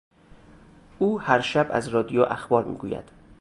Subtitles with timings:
[0.99, 3.11] او هر شب از رادیو اخبار میگوید.